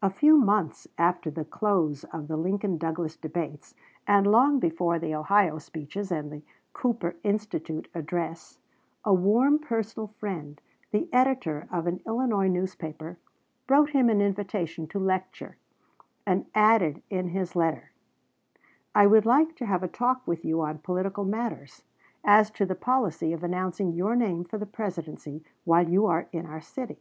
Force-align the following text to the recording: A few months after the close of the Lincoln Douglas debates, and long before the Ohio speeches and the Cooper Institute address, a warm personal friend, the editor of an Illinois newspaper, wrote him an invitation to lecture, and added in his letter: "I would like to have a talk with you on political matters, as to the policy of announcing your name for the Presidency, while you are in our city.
A 0.00 0.10
few 0.10 0.36
months 0.36 0.86
after 0.96 1.28
the 1.28 1.44
close 1.44 2.04
of 2.12 2.28
the 2.28 2.36
Lincoln 2.36 2.78
Douglas 2.78 3.16
debates, 3.16 3.74
and 4.06 4.24
long 4.24 4.60
before 4.60 5.00
the 5.00 5.12
Ohio 5.12 5.58
speeches 5.58 6.12
and 6.12 6.30
the 6.30 6.42
Cooper 6.72 7.16
Institute 7.24 7.88
address, 7.92 8.60
a 9.04 9.12
warm 9.12 9.58
personal 9.58 10.06
friend, 10.06 10.60
the 10.92 11.08
editor 11.12 11.66
of 11.72 11.88
an 11.88 12.00
Illinois 12.06 12.46
newspaper, 12.46 13.18
wrote 13.68 13.90
him 13.90 14.08
an 14.08 14.20
invitation 14.20 14.86
to 14.86 15.00
lecture, 15.00 15.56
and 16.24 16.46
added 16.54 17.02
in 17.10 17.30
his 17.30 17.56
letter: 17.56 17.90
"I 18.94 19.08
would 19.08 19.26
like 19.26 19.56
to 19.56 19.66
have 19.66 19.82
a 19.82 19.88
talk 19.88 20.24
with 20.28 20.44
you 20.44 20.60
on 20.60 20.78
political 20.78 21.24
matters, 21.24 21.82
as 22.24 22.52
to 22.52 22.66
the 22.66 22.76
policy 22.76 23.32
of 23.32 23.42
announcing 23.42 23.90
your 23.90 24.14
name 24.14 24.44
for 24.44 24.58
the 24.58 24.64
Presidency, 24.64 25.42
while 25.64 25.88
you 25.88 26.06
are 26.06 26.28
in 26.30 26.46
our 26.46 26.60
city. 26.60 27.00